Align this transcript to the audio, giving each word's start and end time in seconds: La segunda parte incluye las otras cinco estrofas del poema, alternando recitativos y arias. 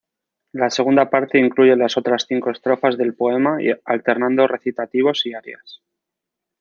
La 0.51 0.71
segunda 0.71 1.11
parte 1.11 1.37
incluye 1.37 1.75
las 1.75 1.95
otras 1.95 2.25
cinco 2.27 2.49
estrofas 2.49 2.97
del 2.97 3.13
poema, 3.13 3.59
alternando 3.85 4.47
recitativos 4.47 5.27
y 5.27 5.35
arias. 5.35 5.83